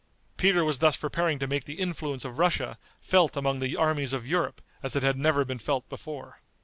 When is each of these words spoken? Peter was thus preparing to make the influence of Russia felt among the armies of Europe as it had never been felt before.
Peter 0.35 0.65
was 0.65 0.79
thus 0.79 0.97
preparing 0.97 1.37
to 1.37 1.45
make 1.45 1.65
the 1.65 1.75
influence 1.79 2.25
of 2.25 2.39
Russia 2.39 2.79
felt 2.99 3.37
among 3.37 3.59
the 3.59 3.75
armies 3.75 4.13
of 4.13 4.25
Europe 4.25 4.59
as 4.81 4.95
it 4.95 5.03
had 5.03 5.15
never 5.15 5.45
been 5.45 5.59
felt 5.59 5.87
before. 5.89 6.39